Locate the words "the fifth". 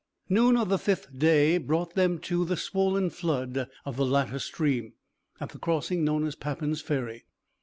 0.69-1.15